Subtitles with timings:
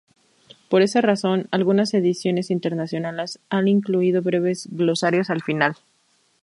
[0.67, 5.75] Por esa razón, algunas ediciones internacionales han incluido breves glosarios al final.